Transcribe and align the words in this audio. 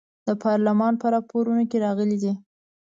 د 0.27 0.29
پارلمان 0.43 0.93
په 1.01 1.05
راپورونو 1.15 1.63
کې 1.69 1.77
راغلي 1.85 2.17
دي. 2.23 2.33